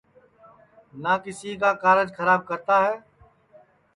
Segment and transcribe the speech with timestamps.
[1.01, 2.95] نہ کیسی کا کارج کھراب کرتا ہے